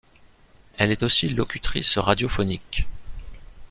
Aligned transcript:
Elle 0.79 0.91
est 0.91 1.03
aussi 1.03 1.29
locutrice 1.29 1.99
radiophonique. 1.99 2.87